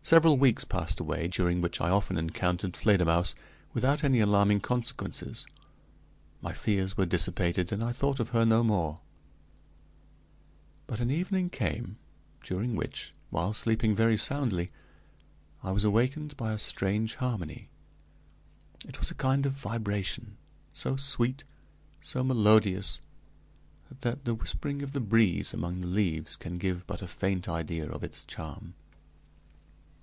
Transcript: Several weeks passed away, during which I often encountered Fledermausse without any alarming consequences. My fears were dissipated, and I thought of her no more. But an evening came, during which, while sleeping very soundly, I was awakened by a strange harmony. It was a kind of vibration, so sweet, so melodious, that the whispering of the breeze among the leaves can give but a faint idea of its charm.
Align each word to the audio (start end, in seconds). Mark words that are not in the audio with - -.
Several 0.00 0.38
weeks 0.38 0.64
passed 0.64 1.00
away, 1.00 1.28
during 1.28 1.60
which 1.60 1.82
I 1.82 1.90
often 1.90 2.16
encountered 2.16 2.74
Fledermausse 2.74 3.34
without 3.74 4.02
any 4.02 4.20
alarming 4.20 4.60
consequences. 4.60 5.44
My 6.40 6.54
fears 6.54 6.96
were 6.96 7.04
dissipated, 7.04 7.72
and 7.72 7.84
I 7.84 7.92
thought 7.92 8.18
of 8.18 8.30
her 8.30 8.46
no 8.46 8.64
more. 8.64 9.02
But 10.86 11.00
an 11.00 11.10
evening 11.10 11.50
came, 11.50 11.98
during 12.42 12.74
which, 12.74 13.12
while 13.28 13.52
sleeping 13.52 13.94
very 13.94 14.16
soundly, 14.16 14.70
I 15.62 15.72
was 15.72 15.84
awakened 15.84 16.38
by 16.38 16.52
a 16.52 16.58
strange 16.58 17.16
harmony. 17.16 17.68
It 18.88 19.00
was 19.00 19.10
a 19.10 19.14
kind 19.14 19.44
of 19.44 19.52
vibration, 19.52 20.38
so 20.72 20.96
sweet, 20.96 21.44
so 22.00 22.24
melodious, 22.24 23.02
that 24.00 24.24
the 24.24 24.34
whispering 24.34 24.80
of 24.80 24.92
the 24.92 25.00
breeze 25.00 25.52
among 25.52 25.82
the 25.82 25.86
leaves 25.88 26.34
can 26.34 26.56
give 26.56 26.86
but 26.86 27.02
a 27.02 27.06
faint 27.08 27.46
idea 27.46 27.90
of 27.90 28.02
its 28.02 28.24
charm. 28.24 28.72